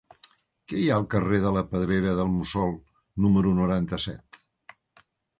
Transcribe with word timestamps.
Què 0.69 0.77
hi 0.83 0.85
ha 0.91 0.95
al 0.99 1.03
carrer 1.13 1.41
de 1.43 1.49
la 1.57 1.61
Pedrera 1.73 2.15
del 2.19 2.31
Mussol 2.37 2.73
número 3.25 3.51
noranta-set? 3.59 4.41